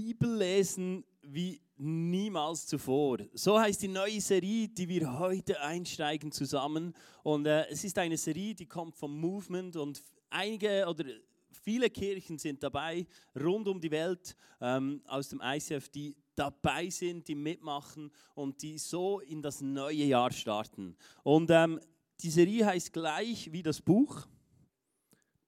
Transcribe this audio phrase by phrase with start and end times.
[0.00, 3.18] Bibel lesen wie niemals zuvor.
[3.34, 6.94] So heißt die neue Serie, die wir heute einsteigen zusammen.
[7.24, 10.00] Und äh, es ist eine Serie, die kommt vom Movement und
[10.30, 11.04] einige oder
[11.50, 17.26] viele Kirchen sind dabei, rund um die Welt ähm, aus dem ICF, die dabei sind,
[17.26, 20.96] die mitmachen und die so in das neue Jahr starten.
[21.24, 21.80] Und ähm,
[22.20, 24.28] die Serie heißt gleich wie das Buch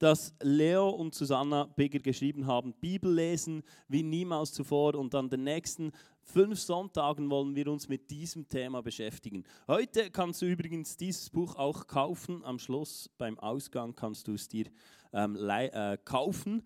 [0.01, 2.73] das Leo und Susanna Bigger geschrieben haben.
[2.73, 5.91] Bibel lesen wie niemals zuvor und an den nächsten
[6.23, 9.43] fünf Sonntagen wollen wir uns mit diesem Thema beschäftigen.
[9.67, 12.43] Heute kannst du übrigens dieses Buch auch kaufen.
[12.43, 14.65] Am Schluss beim Ausgang kannst du es dir
[15.13, 16.63] ähm, äh, kaufen.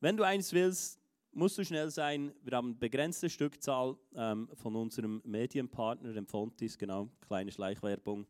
[0.00, 0.98] Wenn du eins willst,
[1.30, 2.32] musst du schnell sein.
[2.42, 8.26] Wir haben eine begrenzte Stückzahl ähm, von unserem Medienpartner, dem Fontis, genau, kleine Schleichwerbung.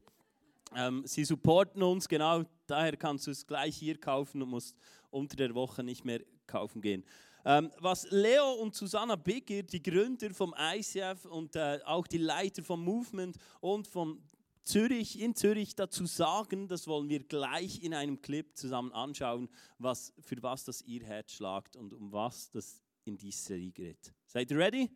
[0.76, 4.76] Ähm, sie supporten uns, genau, daher kannst du es gleich hier kaufen und musst
[5.10, 7.04] unter der Woche nicht mehr kaufen gehen.
[7.44, 12.62] Ähm, was Leo und Susanna Bigger, die Gründer vom ICF und äh, auch die Leiter
[12.62, 14.22] vom Movement und von
[14.62, 20.12] Zürich, in Zürich dazu sagen, das wollen wir gleich in einem Clip zusammen anschauen, was,
[20.20, 24.14] für was das ihr Herz schlagt und um was das in dieser Serie geht.
[24.26, 24.88] Seid ihr ready?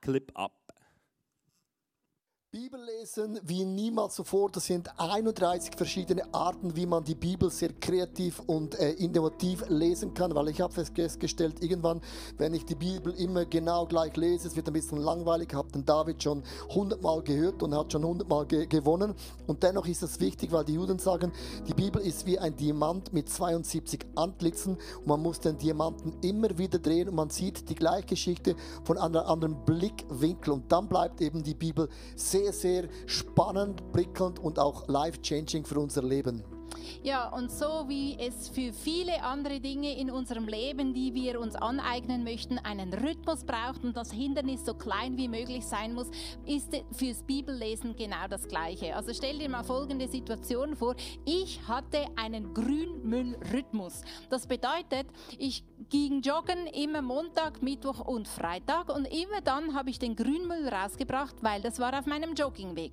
[0.00, 0.63] Clip up.
[2.54, 4.48] Bibel lesen wie niemals zuvor.
[4.48, 10.14] Das sind 31 verschiedene Arten, wie man die Bibel sehr kreativ und äh, innovativ lesen
[10.14, 12.00] kann, weil ich habe festgestellt, irgendwann,
[12.38, 15.52] wenn ich die Bibel immer genau gleich lese, es wird ein bisschen langweilig.
[15.52, 19.16] Habe den David schon hundertmal gehört und hat schon hundertmal ge gewonnen.
[19.48, 21.32] Und dennoch ist es wichtig, weil die Juden sagen,
[21.66, 26.56] die Bibel ist wie ein Diamant mit 72 Antlitzen und man muss den Diamanten immer
[26.56, 31.20] wieder drehen und man sieht die gleiche Geschichte von einem anderen Blickwinkel und dann bleibt
[31.20, 36.44] eben die Bibel sehr sehr, sehr spannend, prickelnd und auch life-changing für unser Leben.
[37.02, 41.54] Ja, und so wie es für viele andere Dinge in unserem Leben, die wir uns
[41.54, 46.08] aneignen möchten, einen Rhythmus braucht und das Hindernis so klein wie möglich sein muss,
[46.46, 48.96] ist fürs Bibellesen genau das Gleiche.
[48.96, 50.94] Also stell dir mal folgende Situation vor.
[51.24, 54.02] Ich hatte einen Grünmüllrhythmus.
[54.30, 55.06] Das bedeutet,
[55.38, 60.68] ich ging joggen immer Montag, Mittwoch und Freitag und immer dann habe ich den Grünmüll
[60.68, 62.92] rausgebracht, weil das war auf meinem Joggingweg.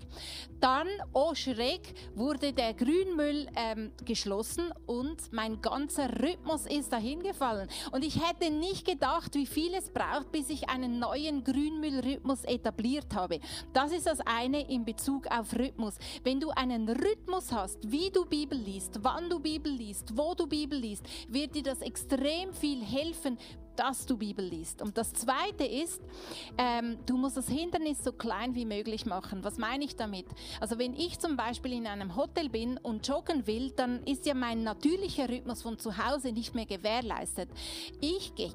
[0.60, 7.68] Dann, oh schräg, wurde der Grünmüll ähm, geschlossen und mein ganzer Rhythmus ist dahin gefallen.
[7.92, 13.14] Und ich hätte nicht gedacht, wie viel es braucht, bis ich einen neuen Grünmüllrhythmus etabliert
[13.16, 13.40] habe.
[13.74, 15.96] Das ist das eine in Bezug auf Rhythmus.
[16.24, 20.48] Wenn du einen Rhythmus hast, wie du Bibel liest, wann du Bibel liest, wo du
[20.48, 23.38] Bibel liest, wird dir das extrem viel helfen,
[23.76, 24.82] dass du Bibel liest.
[24.82, 26.02] Und das Zweite ist,
[26.58, 29.44] ähm, du musst das Hindernis so klein wie möglich machen.
[29.44, 30.26] Was meine ich damit?
[30.60, 34.34] Also wenn ich zum Beispiel in einem Hotel bin und joggen will, dann ist ja
[34.34, 37.50] mein natürlicher Rhythmus von zu Hause nicht mehr gewährleistet.
[38.02, 38.52] Ich gehe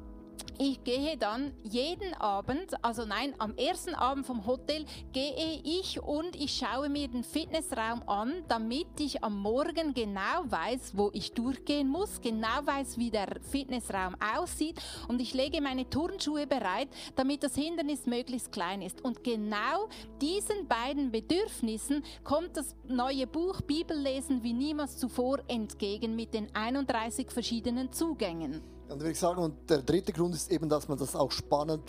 [0.58, 6.34] ich gehe dann jeden Abend, also nein, am ersten Abend vom Hotel gehe ich und
[6.34, 11.88] ich schaue mir den Fitnessraum an, damit ich am Morgen genau weiß, wo ich durchgehen
[11.88, 17.54] muss, genau weiß, wie der Fitnessraum aussieht und ich lege meine Turnschuhe bereit, damit das
[17.54, 19.04] Hindernis möglichst klein ist.
[19.04, 19.88] Und genau
[20.20, 27.30] diesen beiden Bedürfnissen kommt das neue Buch Bibellesen wie niemals zuvor entgegen mit den 31
[27.30, 28.75] verschiedenen Zugängen.
[28.88, 31.82] Und würde ich sagen, und der dritte Grund ist eben, dass man das auch spannend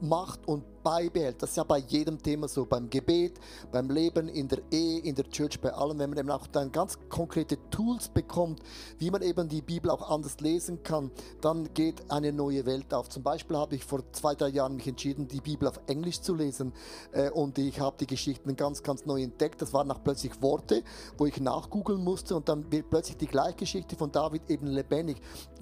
[0.00, 1.42] macht und beibehält.
[1.42, 3.40] Das ist ja bei jedem Thema so, beim Gebet,
[3.72, 6.70] beim Leben, in der Ehe, in der Church, bei allem, wenn man eben auch dann
[6.70, 8.60] ganz konkrete Tools bekommt,
[8.98, 13.08] wie man eben die Bibel auch anders lesen kann, dann geht eine neue Welt auf.
[13.08, 16.34] Zum Beispiel habe ich vor zwei, drei Jahren mich entschieden, die Bibel auf Englisch zu
[16.34, 16.72] lesen
[17.12, 19.62] äh, und ich habe die Geschichten ganz, ganz neu entdeckt.
[19.62, 20.84] Das waren auch plötzlich Worte,
[21.16, 25.16] wo ich nachgoogeln musste und dann wird plötzlich die gleiche Geschichte von David eben lebendig.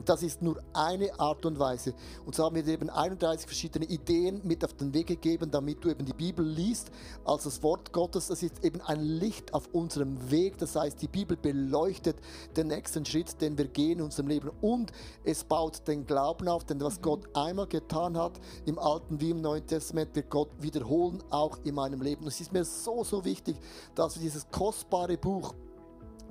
[0.04, 1.94] Das ist nur eine Art und Weise.
[2.26, 5.90] Und so haben wir eben 31 verschiedene Ideen mit auf den Weg gegeben, damit du
[5.90, 6.90] eben die Bibel liest
[7.24, 8.28] als das Wort Gottes.
[8.28, 10.58] Das ist eben ein Licht auf unserem Weg.
[10.58, 12.16] Das heißt, die Bibel beleuchtet
[12.56, 14.50] den nächsten Schritt, den wir gehen in unserem Leben.
[14.60, 14.92] Und
[15.24, 19.40] es baut den Glauben auf, denn was Gott einmal getan hat, im Alten wie im
[19.40, 22.26] Neuen Testament, wird Gott wiederholen, auch in meinem Leben.
[22.26, 23.56] Es ist mir so, so wichtig,
[23.94, 25.54] dass wir dieses kostbare Buch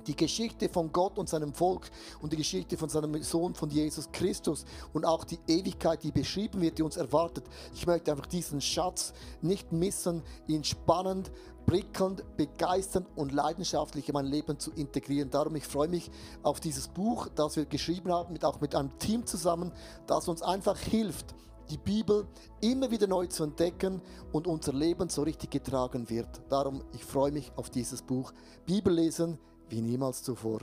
[0.06, 1.90] die Geschichte von Gott und seinem Volk
[2.20, 6.60] und die Geschichte von seinem Sohn, von Jesus Christus und auch die Ewigkeit, die beschrieben
[6.60, 7.44] wird, die uns erwartet.
[7.74, 11.30] Ich möchte einfach diesen Schatz nicht missen, ihn spannend,
[11.66, 15.30] prickelnd, begeisternd und leidenschaftlich in mein Leben zu integrieren.
[15.30, 16.10] Darum, ich freue mich
[16.42, 19.72] auf dieses Buch, das wir geschrieben haben, mit, auch mit einem Team zusammen,
[20.06, 21.34] das uns einfach hilft,
[21.70, 22.26] die Bibel
[22.60, 24.02] immer wieder neu zu entdecken
[24.32, 26.28] und unser Leben so richtig getragen wird.
[26.48, 28.32] Darum, ich freue mich auf dieses Buch.
[28.66, 29.38] Bibel lesen,
[29.72, 30.60] wie niemals zuvor.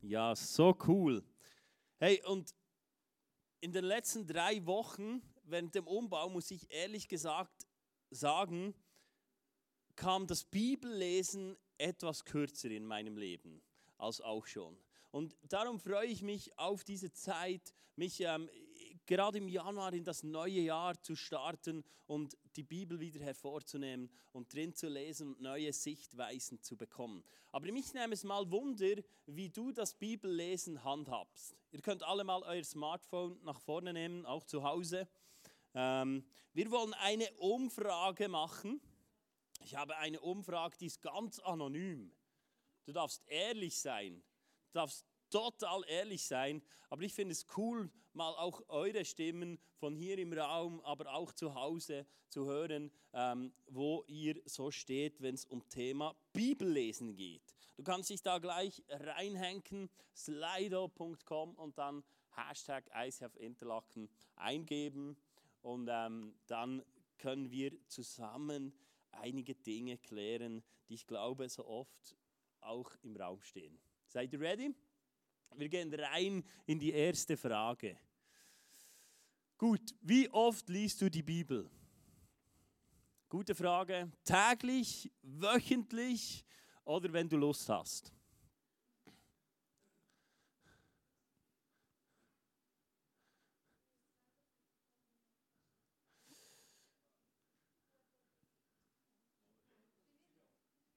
[0.00, 1.22] Ja, so cool.
[1.98, 2.54] Hey, und
[3.60, 7.66] in den letzten drei Wochen während dem Umbau, muss ich ehrlich gesagt
[8.10, 8.74] sagen,
[9.94, 13.62] kam das Bibellesen etwas kürzer in meinem Leben
[13.98, 14.78] als auch schon.
[15.10, 18.50] Und darum freue ich mich auf diese Zeit, mich ähm,
[19.06, 24.52] gerade im Januar in das neue Jahr zu starten und die Bibel wieder hervorzunehmen und
[24.52, 27.24] drin zu lesen und neue Sichtweisen zu bekommen.
[27.52, 31.56] Aber mich nehme es mal Wunder, wie du das Bibellesen handhabst.
[31.70, 35.08] Ihr könnt alle mal euer Smartphone nach vorne nehmen, auch zu Hause.
[35.74, 38.80] Ähm, wir wollen eine Umfrage machen.
[39.64, 42.12] Ich habe eine Umfrage, die ist ganz anonym.
[42.84, 44.22] Du darfst ehrlich sein.
[44.72, 46.62] Du darfst total ehrlich sein.
[46.90, 51.32] Aber ich finde es cool, mal auch eure Stimmen von hier im Raum, aber auch
[51.32, 57.54] zu Hause zu hören, ähm, wo ihr so steht, wenn es um Thema Bibellesen geht.
[57.76, 65.16] Du kannst dich da gleich reinhängen, slido.com und dann Hashtag ICF Interlaken eingeben
[65.62, 66.82] und ähm, dann
[67.18, 68.72] können wir zusammen
[69.10, 72.16] einige Dinge klären, die ich glaube so oft
[72.60, 73.78] auch im Raum stehen.
[74.06, 74.74] Seid ihr ready?
[75.54, 77.98] Wir gehen rein in die erste Frage.
[79.56, 81.70] Gut, wie oft liest du die Bibel?
[83.28, 84.12] Gute Frage.
[84.24, 86.44] Täglich, wöchentlich
[86.84, 88.12] oder wenn du Lust hast?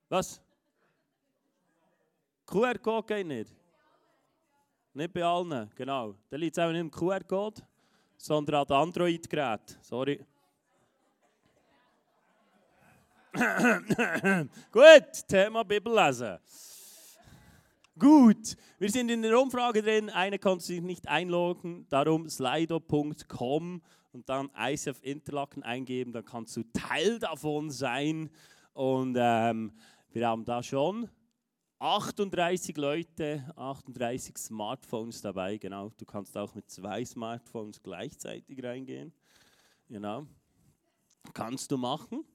[0.09, 0.41] Was?
[2.47, 3.55] QR-Code geht nicht.
[4.93, 6.15] Nicht bei allen, genau.
[6.29, 7.61] Da liegt es auch nicht im QR-Code,
[8.17, 9.77] sondern an Android-Gerät.
[9.81, 10.19] Sorry.
[14.71, 16.39] Gut, Thema Bibellesen.
[17.99, 20.09] Gut, wir sind in der Umfrage drin.
[20.09, 23.81] Eine konnte sich nicht einloggen, darum slido.com
[24.13, 26.11] und dann ICF Interlaken eingeben.
[26.13, 28.31] Dann kannst du Teil davon sein.
[28.73, 29.73] Und ähm,
[30.11, 31.09] wir haben da schon
[31.79, 35.89] 38 Leute, 38 Smartphones dabei, genau.
[35.97, 39.13] Du kannst auch mit zwei Smartphones gleichzeitig reingehen.
[39.87, 40.27] Genau.
[41.33, 42.25] Kannst du machen.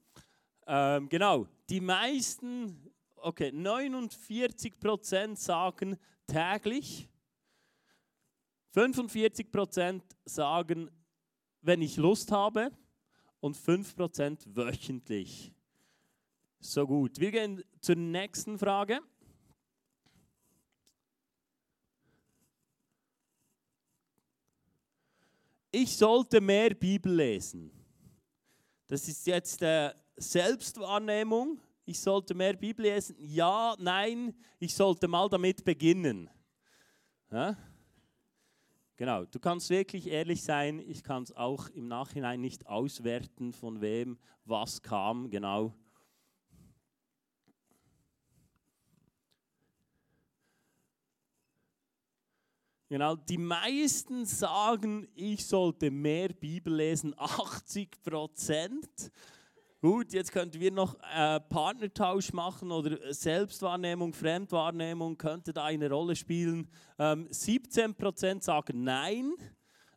[0.65, 1.45] Ähm, genau.
[1.69, 7.07] Die meisten, okay, 49% sagen täglich.
[8.73, 10.89] 45% sagen,
[11.61, 12.71] wenn ich Lust habe.
[13.41, 15.53] Und 5% wöchentlich.
[16.59, 17.19] So gut.
[17.19, 19.01] Wir gehen zur nächsten Frage.
[25.75, 27.69] Ich sollte mehr Bibel lesen.
[28.87, 31.59] Das ist jetzt äh, Selbstwahrnehmung.
[31.85, 33.17] Ich sollte mehr Bibel lesen.
[33.19, 36.29] Ja, nein, ich sollte mal damit beginnen.
[37.29, 37.57] Ja?
[38.95, 40.79] Genau, du kannst wirklich ehrlich sein.
[40.79, 45.29] Ich kann es auch im Nachhinein nicht auswerten, von wem was kam.
[45.29, 45.73] Genau,
[52.87, 59.11] Genau, die meisten sagen, ich sollte mehr Bibel lesen, 80 Prozent.
[59.81, 66.15] Gut, jetzt könnten wir noch äh, Partnertausch machen oder Selbstwahrnehmung, Fremdwahrnehmung könnte da eine Rolle
[66.15, 66.69] spielen.
[66.99, 69.33] Ähm, 17 Prozent sagen nein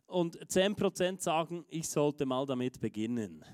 [0.07, 3.45] und 10 Prozent sagen, ich sollte mal damit beginnen.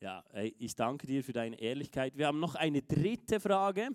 [0.00, 0.24] Ja,
[0.58, 2.16] ich danke dir für deine Ehrlichkeit.
[2.16, 3.90] Wir haben noch eine dritte Frage.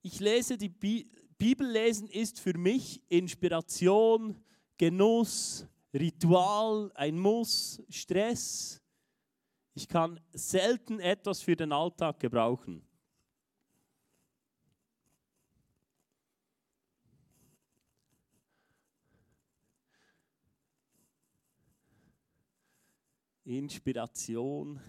[0.00, 4.42] Ich lese die Bibel Bibellesen ist für mich Inspiration,
[4.76, 8.82] Genuss, Ritual, ein Muss, Stress.
[9.74, 12.82] Ich kann selten etwas für den Alltag gebrauchen.
[23.44, 24.80] Inspiration,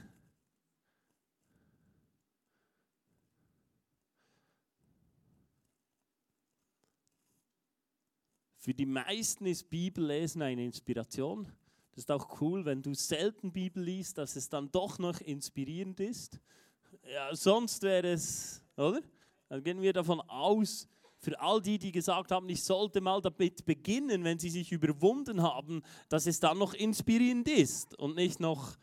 [8.69, 11.51] Für die meisten ist Bibellesen eine Inspiration.
[11.89, 15.99] Das ist auch cool, wenn du selten Bibel liest, dass es dann doch noch inspirierend
[15.99, 16.39] ist.
[17.11, 19.01] Ja, sonst wäre es, oder?
[19.47, 23.65] Dann gehen wir davon aus, für all die, die gesagt haben, ich sollte mal damit
[23.65, 28.77] beginnen, wenn sie sich überwunden haben, dass es dann noch inspirierend ist und nicht noch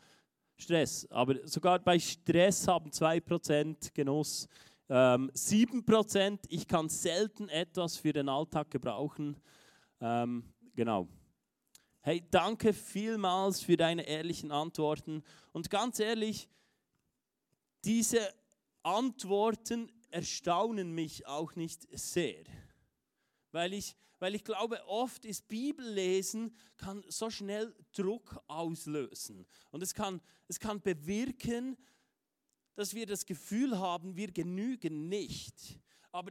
[0.57, 1.07] Stress.
[1.11, 4.49] Aber sogar bei Stress haben 2% Genuss,
[4.89, 9.37] ähm, 7%, ich kann selten etwas für den Alltag gebrauchen.
[10.01, 11.09] Ähm, genau.
[12.01, 15.23] Hey, danke vielmals für deine ehrlichen Antworten.
[15.53, 16.49] Und ganz ehrlich,
[17.85, 18.33] diese
[18.83, 22.45] Antworten erstaunen mich auch nicht sehr.
[23.53, 29.47] Weil ich Weil ich glaube, oft ist Bibellesen kann so schnell Druck auslösen.
[29.71, 31.77] Und es kann, es kann bewirken,
[32.75, 35.79] dass wir das Gefühl haben, wir genügen nicht.
[36.13, 36.31] Aber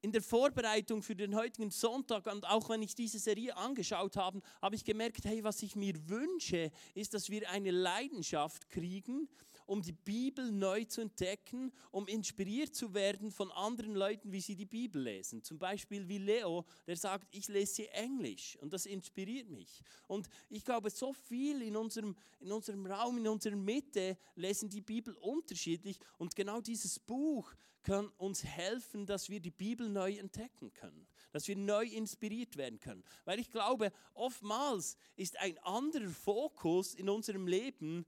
[0.00, 4.40] in der Vorbereitung für den heutigen Sonntag und auch wenn ich diese Serie angeschaut habe,
[4.62, 9.28] habe ich gemerkt, hey, was ich mir wünsche, ist, dass wir eine Leidenschaft kriegen,
[9.68, 14.56] um die Bibel neu zu entdecken, um inspiriert zu werden von anderen Leuten, wie sie
[14.56, 15.44] die Bibel lesen.
[15.44, 19.82] Zum Beispiel wie Leo, der sagt, ich lese Englisch und das inspiriert mich.
[20.06, 24.80] Und ich glaube, so viel in unserem, in unserem Raum, in unserer Mitte lesen die
[24.80, 30.72] Bibel unterschiedlich und genau dieses Buch kann uns helfen, dass wir die Bibel neu entdecken
[30.72, 33.04] können, dass wir neu inspiriert werden können.
[33.24, 38.06] Weil ich glaube, oftmals ist ein anderer Fokus in unserem Leben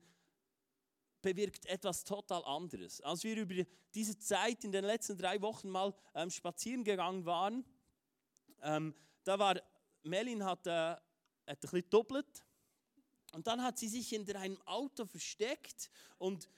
[1.23, 3.01] bewirkt etwas total anderes.
[3.01, 7.65] Als wir über diese Zeit in den letzten drei Wochen mal ähm, spazieren gegangen waren,
[8.63, 9.61] ähm, da war
[10.03, 11.03] Melin hat, äh, hat
[11.47, 12.45] ein bisschen doppelt
[13.33, 16.49] und dann hat sie sich hinter einem Auto versteckt und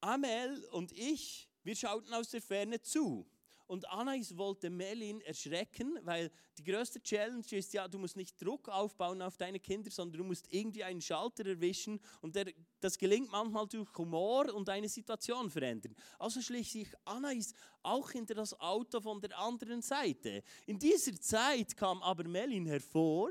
[0.00, 3.26] Amel und ich, wir schauten aus der Ferne zu.
[3.66, 8.68] Und Anais wollte Melin erschrecken, weil die größte Challenge ist ja, du musst nicht Druck
[8.68, 13.30] aufbauen auf deine Kinder, sondern du musst irgendwie einen Schalter erwischen und der, das gelingt
[13.30, 15.96] manchmal durch Humor und eine Situation verändern.
[16.18, 20.42] Also schlich sich Anais auch hinter das Auto von der anderen Seite.
[20.66, 23.30] In dieser Zeit kam aber Melin hervor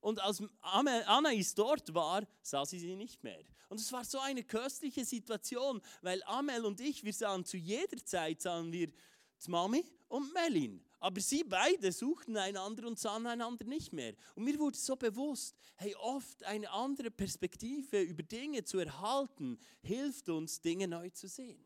[0.00, 3.44] und als Anais dort war, sah sie sie nicht mehr.
[3.68, 7.96] Und es war so eine köstliche Situation, weil Amel und ich, wir sahen zu jeder
[8.04, 8.92] Zeit, sahen wir
[9.44, 10.80] die Mami und Melin.
[10.98, 14.14] Aber sie beide suchten einander und sahen einander nicht mehr.
[14.34, 20.28] Und mir wurde so bewusst, hey, oft eine andere Perspektive über Dinge zu erhalten, hilft
[20.28, 21.62] uns, Dinge neu zu sehen.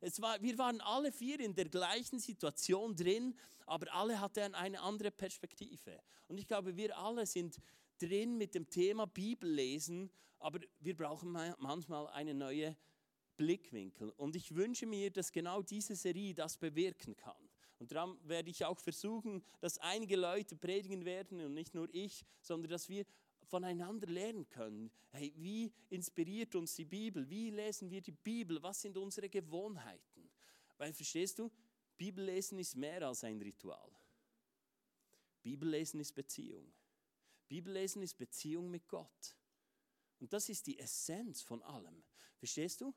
[0.00, 3.34] Es war, wir waren alle vier in der gleichen Situation drin,
[3.66, 5.98] aber alle hatten eine andere Perspektive.
[6.28, 7.56] Und ich glaube, wir alle sind
[7.98, 12.76] drin mit dem Thema Bibel lesen, aber wir brauchen manchmal eine neue
[13.36, 14.10] Blickwinkel.
[14.10, 17.48] Und ich wünsche mir, dass genau diese Serie das bewirken kann.
[17.78, 22.24] Und darum werde ich auch versuchen, dass einige Leute predigen werden und nicht nur ich,
[22.40, 23.04] sondern dass wir
[23.44, 24.90] voneinander lernen können.
[25.10, 27.28] Hey, wie inspiriert uns die Bibel?
[27.28, 28.62] Wie lesen wir die Bibel?
[28.62, 30.30] Was sind unsere Gewohnheiten?
[30.78, 31.50] Weil, verstehst du,
[31.96, 33.90] Bibellesen ist mehr als ein Ritual.
[35.42, 36.72] Bibellesen ist Beziehung.
[37.48, 39.36] Bibellesen ist Beziehung mit Gott.
[40.20, 42.02] Und das ist die Essenz von allem.
[42.38, 42.94] Verstehst du?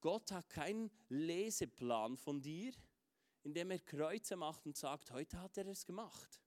[0.00, 2.72] Gott hat keinen Leseplan von dir,
[3.42, 6.40] in dem er Kreuze macht und sagt, heute hat er es gemacht.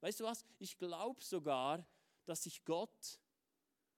[0.00, 0.44] Weißt du was?
[0.58, 1.86] Ich glaube sogar,
[2.24, 3.20] dass sich Gott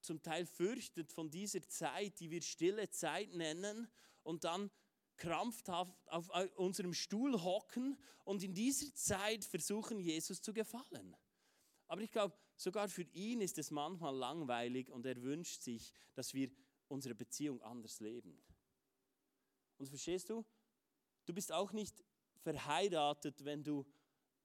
[0.01, 3.89] zum Teil fürchtet von dieser Zeit, die wir stille Zeit nennen,
[4.23, 4.71] und dann
[5.17, 11.17] krampfhaft auf unserem Stuhl hocken und in dieser Zeit versuchen, Jesus zu gefallen.
[11.89, 16.35] Aber ich glaube, sogar für ihn ist es manchmal langweilig und er wünscht sich, dass
[16.35, 16.51] wir
[16.89, 18.43] unsere Beziehung anders leben.
[19.83, 20.45] Und verstehst du?
[21.27, 22.05] Du bist auch nicht
[22.37, 23.85] verheiratet, wenn du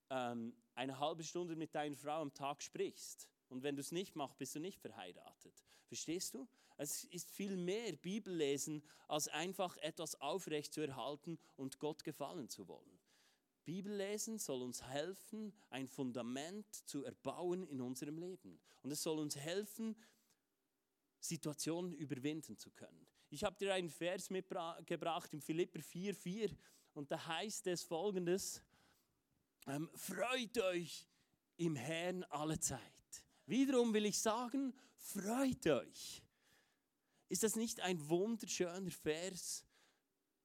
[0.10, 3.30] ähm, eine halbe Stunde mit deiner Frau am Tag sprichst.
[3.48, 5.64] Und wenn du es nicht machst, bist du nicht verheiratet.
[5.86, 6.48] Verstehst du?
[6.78, 12.68] Es ist viel mehr Bibellesen, als einfach etwas aufrecht zu erhalten und Gott gefallen zu
[12.68, 13.00] wollen.
[13.64, 18.60] Bibellesen soll uns helfen, ein Fundament zu erbauen in unserem Leben.
[18.82, 19.96] Und es soll uns helfen,
[21.20, 23.07] Situationen überwinden zu können.
[23.30, 26.56] Ich habe dir einen Vers mitgebracht in Philipper 4,4
[26.94, 28.62] und da heißt es folgendes:
[29.68, 31.06] ähm, Freut euch
[31.58, 32.82] im Herrn alle Zeit.
[33.46, 36.22] Wiederum will ich sagen, freut euch.
[37.30, 39.66] Ist das nicht ein wunderschöner Vers?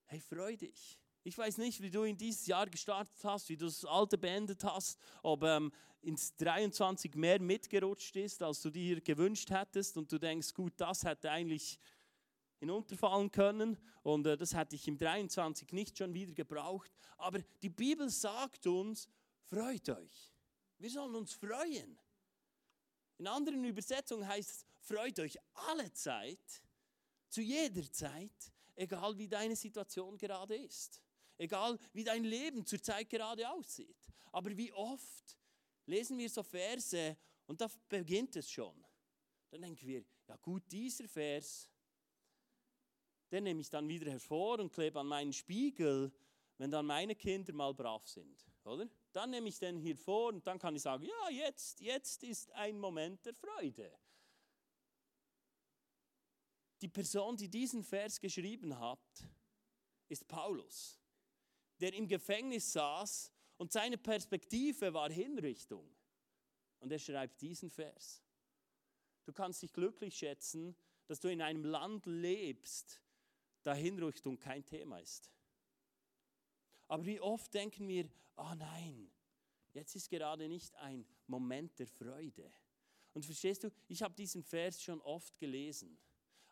[0.06, 0.98] Hey, freu dich.
[1.24, 4.64] Ich weiß nicht, wie du in dieses Jahr gestartet hast, wie du das alte beendet
[4.64, 10.18] hast, ob ähm, ins 23 mehr mitgerutscht ist, als du dir gewünscht hättest und du
[10.18, 11.78] denkst, gut, das hätte eigentlich
[12.62, 16.92] hinunterfallen können und äh, das hätte ich im 23 nicht schon wieder gebraucht.
[17.16, 19.08] Aber die Bibel sagt uns,
[19.46, 20.32] freut euch.
[20.78, 21.98] Wir sollen uns freuen.
[23.18, 26.62] In anderen Übersetzungen heißt es, freut euch alle Zeit,
[27.28, 31.02] zu jeder Zeit, egal wie deine Situation gerade ist.
[31.38, 34.06] Egal wie dein Leben zurzeit gerade aussieht.
[34.30, 35.36] Aber wie oft
[35.86, 37.16] lesen wir so Verse
[37.46, 38.84] und da beginnt es schon.
[39.50, 41.68] Dann denken wir, ja gut, dieser Vers,
[43.32, 46.12] den nehme ich dann wieder hervor und klebe an meinen Spiegel,
[46.58, 48.88] wenn dann meine Kinder mal brav sind, oder?
[49.12, 52.52] Dann nehme ich den hier vor und dann kann ich sagen, ja, jetzt, jetzt ist
[52.52, 53.90] ein Moment der Freude.
[56.82, 59.00] Die Person, die diesen Vers geschrieben hat,
[60.08, 61.00] ist Paulus,
[61.80, 65.88] der im Gefängnis saß Und seine Perspektive war Hinrichtung.
[66.80, 68.24] Und er schreibt diesen Vers.
[69.24, 70.74] Du kannst dich glücklich schätzen,
[71.06, 73.01] dass du in einem Land lebst,
[73.62, 75.30] da Hinrichtung kein Thema ist.
[76.88, 79.10] Aber wie oft denken wir, oh nein,
[79.72, 82.52] jetzt ist gerade nicht ein Moment der Freude.
[83.14, 85.98] Und verstehst du, ich habe diesen Vers schon oft gelesen.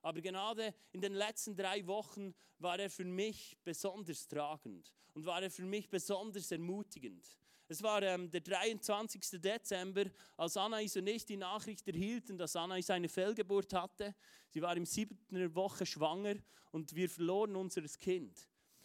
[0.02, 5.42] Aber gerade in den letzten drei Wochen war er für mich besonders tragend und war
[5.42, 7.26] er für mich besonders ermutigend.
[7.70, 9.40] Es war ähm, der 23.
[9.40, 14.12] Dezember, als Anais und ich die Nachricht erhielten, dass Anais eine Fehlgeburt hatte.
[14.48, 16.34] Sie war im siebten Woche schwanger
[16.72, 18.36] und wir verloren unser Kind.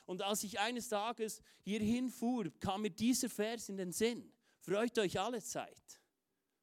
[0.05, 4.31] Und als ich eines Tages hierhin fuhr, kam mir dieser Vers in den Sinn.
[4.59, 5.99] Freut euch alle Zeit.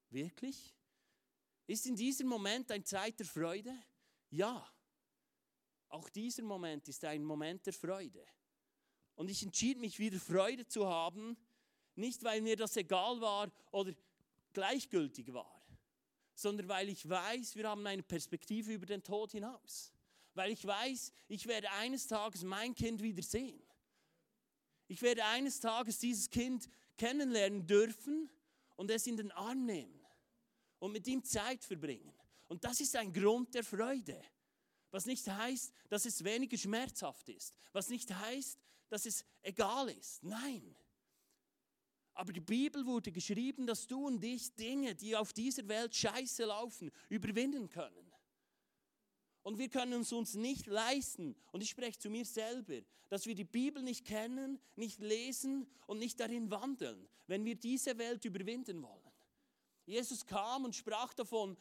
[0.09, 0.77] Wirklich?
[1.67, 3.77] Ist in diesem Moment ein Zeit der Freude?
[4.31, 4.65] Ja.
[5.89, 8.25] Auch dieser Moment ist ein Moment der Freude.
[9.17, 11.37] Und ich entschied mich wieder Freude zu haben,
[11.95, 13.93] nicht weil mir das egal war oder
[14.53, 15.63] gleichgültig war,
[16.35, 19.93] sondern weil ich weiß, wir haben eine Perspektive über den Tod hinaus
[20.35, 23.63] weil ich weiß, ich werde eines Tages mein Kind wiedersehen.
[24.89, 28.31] Ich werde eines Tages dieses Kind kennenlernen dürfen
[28.77, 30.01] und es in den Arm nehmen
[30.79, 32.13] und mit ihm Zeit verbringen.
[32.49, 34.21] Und das ist ein Grund der Freude.
[34.91, 37.55] Was nicht heißt, dass es weniger schmerzhaft ist.
[37.73, 38.59] Was nicht heißt,
[38.89, 40.23] dass es egal ist.
[40.23, 40.77] Nein.
[42.15, 46.45] Aber die Bibel wurde geschrieben, dass du und ich Dinge, die auf dieser Welt scheiße
[46.45, 48.13] laufen, überwinden können.
[49.43, 53.35] Und wir können es uns nicht leisten, und ich spreche zu mir selber, dass wir
[53.35, 58.83] die Bibel nicht kennen, nicht lesen und nicht darin wandeln, wenn wir diese Welt überwinden
[58.83, 59.11] wollen.
[59.85, 61.57] Jesus kam und sprach davon,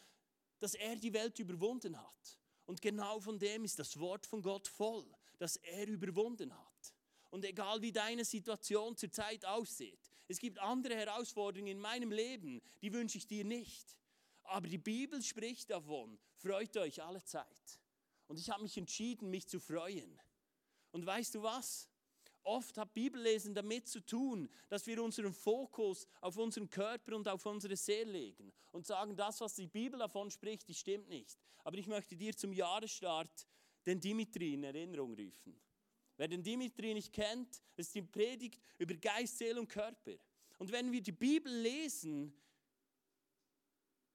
[0.60, 2.40] dass er die Welt überwunden hat.
[2.66, 5.06] Und genau von dem ist das Wort von Gott voll,
[5.40, 6.94] dass er überwunden hat.
[7.32, 12.94] Und egal wie deine Situation zurzeit aussieht, es gibt andere Herausforderungen in meinem Leben, die
[12.94, 13.98] wünsche ich dir nicht.
[14.44, 17.80] Aber die Bibel spricht davon, freut euch alle Zeit.
[18.28, 20.20] Und ich habe mich entschieden, mich zu freuen.
[20.92, 21.90] Und weißt du was?
[22.44, 27.46] Oft hat Bibellesen damit zu tun, dass wir unseren Fokus auf unseren Körper und auf
[27.46, 31.38] unsere Seele legen und sagen, das, was die Bibel davon spricht, das stimmt nicht.
[31.64, 33.48] Aber ich möchte dir zum Jahresstart
[33.86, 35.62] den Dimitri in Erinnerung rufen.
[36.18, 40.14] Wer den Dimitri nicht kennt, ist die Predigt über Geist, Seele und Körper.
[40.60, 42.34] Und wenn wir die Bibel lesen,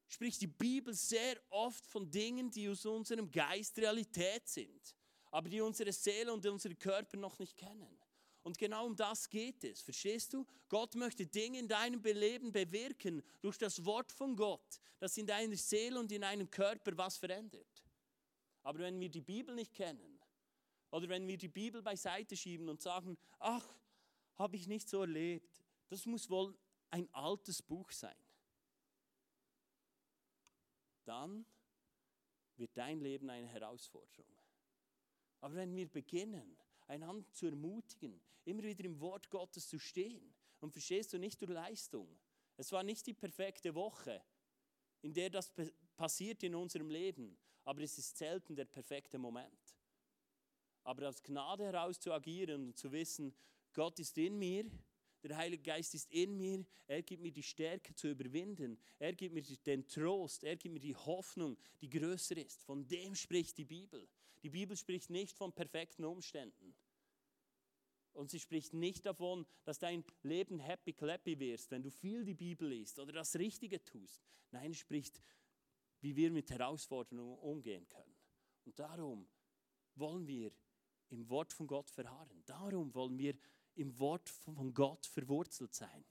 [0.09, 4.95] spricht die Bibel sehr oft von Dingen, die aus unserem Geist Realität sind,
[5.31, 7.99] aber die unsere Seele und unsere Körper noch nicht kennen.
[8.45, 9.83] Und genau um das geht es.
[9.83, 10.47] Verstehst du?
[10.69, 15.57] Gott möchte Dinge in deinem Leben bewirken durch das Wort von Gott, das in deiner
[15.57, 17.83] Seele und in deinem Körper was verändert.
[18.63, 20.16] Aber wenn wir die Bibel nicht kennen
[20.91, 23.67] oder wenn wir die Bibel beiseite schieben und sagen, ach,
[24.37, 26.57] habe ich nicht so erlebt, das muss wohl
[26.91, 28.17] ein altes Buch sein
[31.07, 31.47] dann
[32.57, 34.27] wird dein Leben eine Herausforderung.
[35.41, 40.73] Aber wenn wir beginnen, einander zu ermutigen, immer wieder im Wort Gottes zu stehen, und
[40.73, 42.09] verstehst du nicht durch Leistung.
[42.57, 44.25] Es war nicht die perfekte Woche,
[45.03, 45.53] in der das
[45.97, 49.66] passiert in unserem Leben, aber es ist selten der perfekte Moment.
[50.87, 53.35] Aber aus Gnade heraus zu agieren und zu wissen,
[53.73, 54.71] Gott ist in mir,
[55.29, 56.65] der Heilige Geist ist in mir.
[56.87, 58.79] Er gibt mir die Stärke zu überwinden.
[59.01, 60.45] Er gibt mir den Trost.
[60.45, 62.63] Er gibt mir die Hoffnung, die größer ist.
[62.63, 64.09] Von dem spricht die Bibel.
[64.45, 66.77] Die Bibel spricht nicht von perfekten Umständen.
[68.13, 72.35] Und sie spricht nicht davon, dass dein Leben happy clappy wirst, wenn du viel die
[72.35, 74.23] Bibel liest oder das Richtige tust.
[74.53, 75.21] Nein, es spricht,
[76.01, 78.17] wie wir mit Herausforderungen umgehen können.
[78.65, 79.29] Und darum
[79.97, 80.53] wollen wir
[81.11, 82.43] im Wort von Gott verharren.
[82.47, 83.35] Darum wollen wir
[83.75, 86.05] im Wort von Gott verwurzelt sein,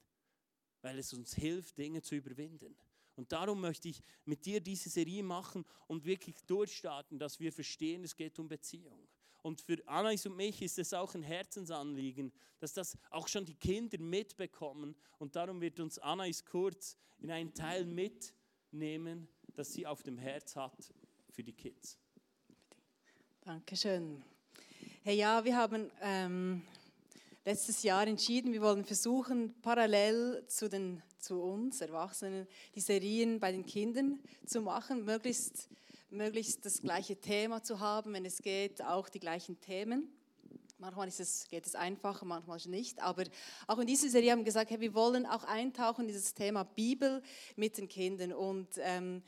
[0.81, 2.75] weil es uns hilft, Dinge zu überwinden.
[3.15, 8.03] Und darum möchte ich mit dir diese Serie machen und wirklich durchstarten, dass wir verstehen,
[8.03, 9.07] es geht um Beziehung.
[9.41, 13.55] Und für Anais und mich ist es auch ein Herzensanliegen, dass das auch schon die
[13.55, 14.95] Kinder mitbekommen.
[15.19, 20.55] Und darum wird uns Anais kurz in einen Teil mitnehmen, das sie auf dem Herz
[20.55, 20.91] hat
[21.29, 21.99] für die Kids.
[23.41, 24.23] Dankeschön.
[25.07, 26.63] Hey, ja, wir haben ähm,
[27.45, 33.51] letztes Jahr entschieden, wir wollen versuchen, parallel zu, den, zu uns Erwachsenen die Serien bei
[33.51, 35.69] den Kindern zu machen, möglichst,
[36.09, 40.11] möglichst das gleiche Thema zu haben, wenn es geht, auch die gleichen Themen.
[40.79, 42.99] Manchmal es, geht es einfacher, manchmal nicht.
[42.99, 43.25] Aber
[43.67, 46.63] auch in dieser Serie haben wir gesagt, hey, wir wollen auch eintauchen in dieses Thema
[46.63, 47.21] Bibel
[47.55, 48.33] mit den Kindern.
[48.33, 49.21] Und ähm,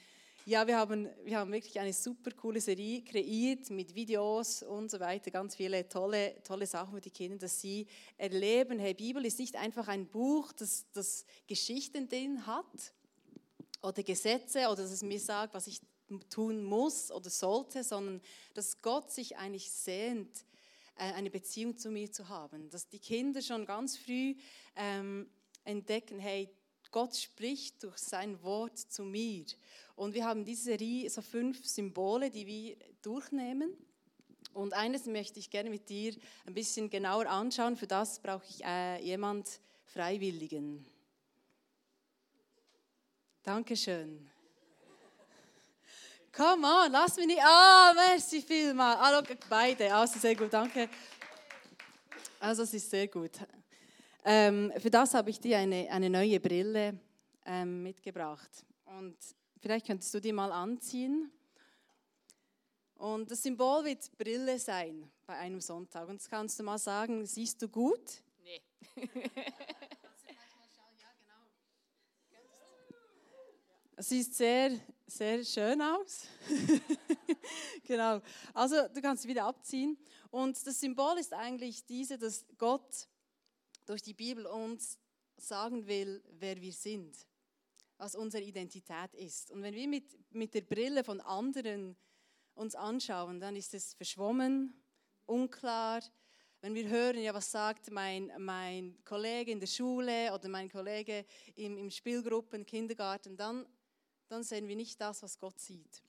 [0.49, 4.97] Ja, wir haben, wir haben wirklich eine super coole Serie kreiert mit Videos und so
[4.97, 7.85] weiter, ganz viele tolle, tolle Sachen für die Kinder, dass sie
[8.17, 12.93] erleben, hey, Bibel ist nicht einfach ein Buch, das, das Geschichten drin hat
[13.81, 15.81] oder Gesetze oder dass es mir sagt, was ich
[16.29, 18.21] tun muss oder sollte, sondern
[18.53, 20.45] dass Gott sich eigentlich sehnt,
[20.95, 22.69] äh, eine Beziehung zu mir zu haben.
[22.69, 24.33] Dass die Kinder schon ganz früh
[24.77, 25.29] ähm,
[25.65, 26.49] entdecken, hey,
[26.91, 29.45] Gott spricht durch sein Wort zu mir.
[29.95, 33.75] Und wir haben diese Serie, so fünf Symbole, die wir durchnehmen.
[34.53, 37.75] Und eines möchte ich gerne mit dir ein bisschen genauer anschauen.
[37.75, 40.85] Für das brauche ich äh, jemand Freiwilligen.
[43.43, 44.29] Dankeschön.
[46.37, 47.41] Come on, lass mich nicht.
[47.41, 48.95] Ah, oh, merci vielmal.
[48.97, 49.93] Ah, beide.
[49.93, 50.89] Also sehr gut, danke.
[52.39, 53.31] Also es ist sehr gut.
[54.23, 56.99] Ähm, für das habe ich dir eine, eine neue Brille
[57.45, 58.65] ähm, mitgebracht.
[58.85, 59.17] Und
[59.59, 61.31] vielleicht könntest du die mal anziehen.
[62.95, 66.07] Und das Symbol wird Brille sein bei einem Sonntag.
[66.07, 68.23] Und jetzt kannst du mal sagen, siehst du gut?
[68.43, 68.61] Nee.
[73.99, 76.27] Es sieht sehr, sehr schön aus.
[77.83, 78.21] genau.
[78.53, 79.97] Also du kannst es wieder abziehen.
[80.29, 83.07] Und das Symbol ist eigentlich diese, dass Gott
[83.87, 84.99] durch die Bibel uns
[85.37, 87.15] sagen will, wer wir sind,
[87.97, 89.51] was unsere Identität ist.
[89.51, 91.95] Und wenn wir mit, mit der Brille von anderen
[92.53, 94.73] uns anschauen, dann ist es verschwommen,
[95.25, 96.01] unklar.
[96.61, 101.25] Wenn wir hören, ja, was sagt mein, mein Kollege in der Schule oder mein Kollege
[101.55, 103.65] im, im Spielgruppen, Kindergarten, dann,
[104.27, 106.01] dann sehen wir nicht das, was Gott sieht.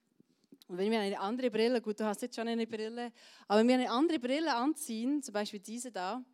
[0.67, 3.13] Und wenn wir eine andere Brille, gut, du hast jetzt schon eine Brille,
[3.47, 6.25] aber wenn wir eine andere Brille anziehen, zum Beispiel diese da,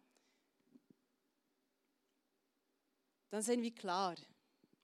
[3.30, 4.14] dann sehen wir klar.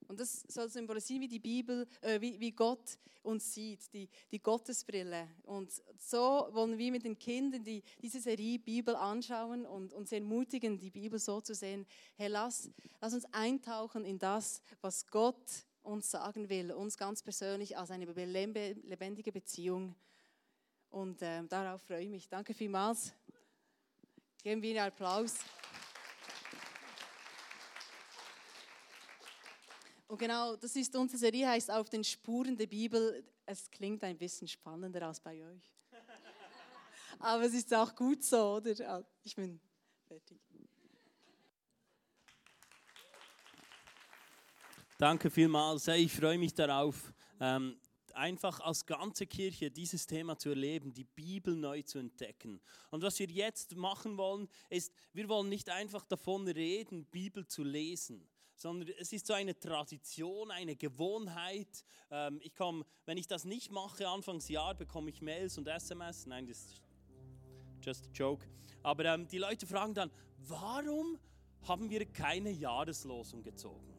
[0.07, 4.41] Und das soll symbolisieren, wie die Bibel, äh, wie, wie Gott uns sieht, die, die
[4.41, 5.27] Gottesbrille.
[5.43, 10.77] Und so wollen wir mit den Kindern die, diese Serie Bibel anschauen und uns ermutigen,
[10.79, 11.85] die Bibel so zu sehen.
[12.17, 17.77] Hey, lass, lass uns eintauchen in das, was Gott uns sagen will, uns ganz persönlich
[17.77, 19.95] als eine lebendige Beziehung.
[20.89, 22.27] Und äh, darauf freue ich mich.
[22.27, 23.13] Danke vielmals.
[24.43, 25.37] Geben wir einen Applaus.
[30.11, 33.23] Und genau, das ist unsere Serie, heißt Auf den Spuren der Bibel.
[33.45, 35.71] Es klingt ein bisschen spannender als bei euch.
[37.19, 39.05] Aber es ist auch gut so, oder?
[39.23, 39.57] Ich bin
[40.09, 40.37] fertig.
[44.97, 45.87] Danke vielmals.
[45.87, 47.79] Ich freue mich darauf, ähm,
[48.13, 52.59] einfach als ganze Kirche dieses Thema zu erleben, die Bibel neu zu entdecken.
[52.89, 57.63] Und was wir jetzt machen wollen, ist, wir wollen nicht einfach davon reden, Bibel zu
[57.63, 58.27] lesen,
[58.61, 61.83] sondern es ist so eine Tradition, eine Gewohnheit.
[62.11, 66.27] Ähm, ich komme, wenn ich das nicht mache, Anfangsjahr bekomme ich Mails und SMS.
[66.27, 66.81] Nein, das ist
[67.81, 68.45] just a joke.
[68.83, 71.17] Aber ähm, die Leute fragen dann, warum
[71.63, 73.93] haben wir keine Jahreslosung gezogen?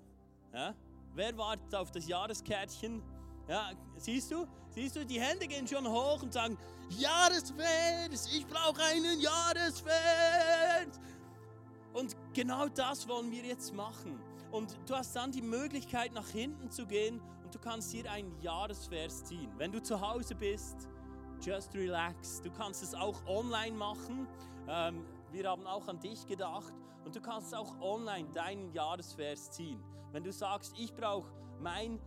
[0.52, 0.76] Ja?
[1.14, 3.02] Wer wartet auf das Jahreskärtchen?
[3.48, 4.46] Ja, siehst du?
[4.70, 6.56] Siehst du, die Hände gehen schon hoch und sagen,
[6.90, 11.00] Jahresvers, ich brauche einen Jahresvers.
[11.92, 14.31] Und genau das wollen wir jetzt machen.
[14.52, 18.38] Und du hast dann die Möglichkeit, nach hinten zu gehen und du kannst hier einen
[18.42, 19.50] Jahresvers ziehen.
[19.56, 20.88] Wenn du zu Hause bist,
[21.40, 22.42] just relax.
[22.42, 24.28] Du kannst es auch online machen.
[24.68, 26.72] Ähm, wir haben auch an dich gedacht.
[27.04, 29.82] Und du kannst auch online deinen Jahresvers ziehen.
[30.12, 31.98] Wenn du sagst, ich brauche mein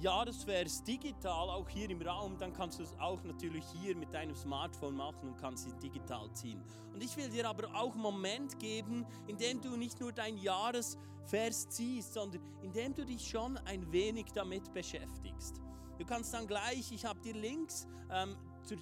[0.00, 4.34] Jahresvers digital, auch hier im Raum, dann kannst du es auch natürlich hier mit deinem
[4.36, 6.62] Smartphone machen und kannst es digital ziehen.
[6.94, 10.38] Und ich will dir aber auch einen Moment geben, in dem du nicht nur dein
[10.38, 15.60] Jahresvers ziehst, sondern in dem du dich schon ein wenig damit beschäftigst.
[15.98, 18.78] Du kannst dann gleich, ich habe dir Links ähm, zur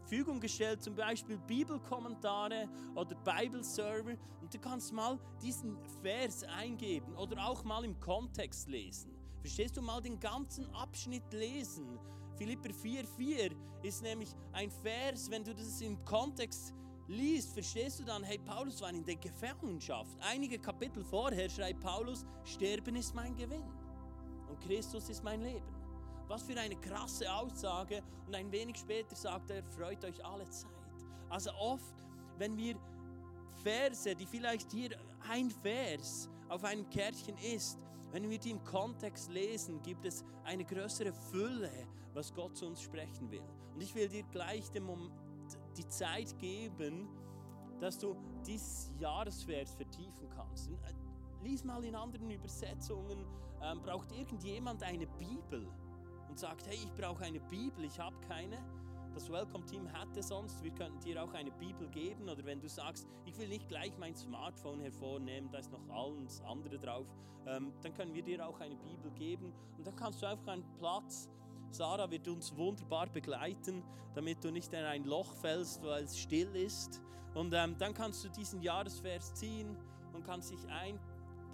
[0.00, 7.46] Verfügung gestellt, zum Beispiel Bibelkommentare oder Bible-Server und du kannst mal diesen Vers eingeben oder
[7.46, 9.19] auch mal im Kontext lesen.
[9.40, 11.98] Verstehst du mal den ganzen Abschnitt lesen?
[12.36, 16.74] Philipper 4,4 ist nämlich ein Vers, wenn du das im Kontext
[17.08, 20.16] liest, verstehst du dann, hey, Paulus war in der Gefangenschaft.
[20.20, 23.64] Einige Kapitel vorher schreibt Paulus, Sterben ist mein Gewinn
[24.48, 25.66] und Christus ist mein Leben.
[26.28, 28.02] Was für eine krasse Aussage.
[28.26, 30.70] Und ein wenig später sagt er, freut euch alle Zeit.
[31.28, 32.04] Also oft,
[32.38, 32.76] wenn wir
[33.64, 34.96] Verse, die vielleicht hier
[35.28, 37.78] ein Vers auf einem Kärtchen ist,
[38.12, 41.70] wenn wir die im Kontext lesen, gibt es eine größere Fülle,
[42.14, 43.44] was Gott zu uns sprechen will.
[43.74, 45.12] Und ich will dir gleich Moment,
[45.76, 47.08] die Zeit geben,
[47.80, 50.70] dass du dieses Jahresvers vertiefen kannst.
[50.70, 50.94] Äh,
[51.42, 53.24] lies mal in anderen Übersetzungen,
[53.62, 55.66] ähm, braucht irgendjemand eine Bibel?
[56.30, 58.56] und sagt, hey, ich brauche eine Bibel, ich habe keine,
[59.14, 62.28] das Welcome-Team hätte sonst, wir könnten dir auch eine Bibel geben.
[62.28, 66.40] Oder wenn du sagst, ich will nicht gleich mein Smartphone hervornehmen, da ist noch alles
[66.42, 67.06] andere drauf,
[67.46, 69.52] ähm, dann können wir dir auch eine Bibel geben.
[69.76, 71.28] Und dann kannst du einfach einen Platz.
[71.70, 73.82] Sarah wird uns wunderbar begleiten,
[74.14, 77.00] damit du nicht in ein Loch fällst, weil es still ist.
[77.34, 79.76] Und ähm, dann kannst du diesen Jahresvers ziehen
[80.12, 80.98] und kannst dich ein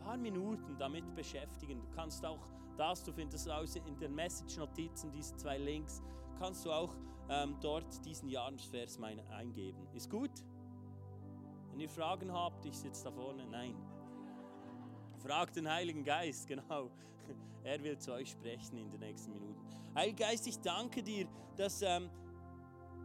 [0.03, 1.81] paar Minuten damit beschäftigen.
[1.81, 6.03] Du kannst auch das, du findest aus in den Message-Notizen, diese zwei Links,
[6.39, 6.95] kannst du auch
[7.29, 8.99] ähm, dort diesen Jahresvers
[9.31, 9.87] eingeben.
[9.95, 10.31] Ist gut?
[11.71, 13.75] Wenn ihr Fragen habt, ich sitze da vorne, nein.
[15.19, 16.91] Fragt den Heiligen Geist, genau.
[17.65, 19.61] Er will zu euch sprechen in den nächsten Minuten.
[19.95, 22.09] Heiliger Geist, ich danke dir, dass ähm,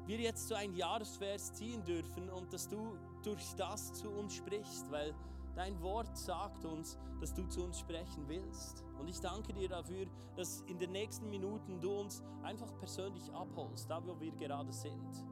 [0.06, 4.92] wir jetzt so ein Jahresvers ziehen dürfen und dass du durch das zu uns sprichst,
[4.92, 5.14] weil
[5.56, 8.86] Dein Wort sagt uns, dass du zu uns sprechen willst.
[9.00, 13.90] Und ich danke dir dafür, dass in den nächsten Minuten du uns einfach persönlich abholst,
[13.90, 15.26] da wo wir gerade sind.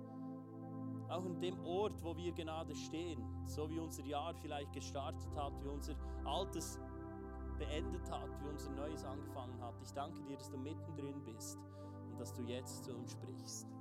[1.07, 5.53] Auch in dem Ort, wo wir gerade stehen, so wie unser Jahr vielleicht gestartet hat,
[5.63, 6.79] wie unser altes
[7.57, 9.75] beendet hat, wie unser neues angefangen hat.
[9.81, 11.57] Ich danke dir, dass du mittendrin bist
[12.11, 13.78] und dass du jetzt zu uns sprichst.